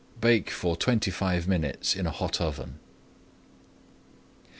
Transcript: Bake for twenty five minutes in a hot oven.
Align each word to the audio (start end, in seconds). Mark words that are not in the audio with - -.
Bake 0.19 0.49
for 0.49 0.75
twenty 0.75 1.11
five 1.11 1.47
minutes 1.47 1.95
in 1.95 2.07
a 2.07 2.09
hot 2.09 2.41
oven. 2.41 2.79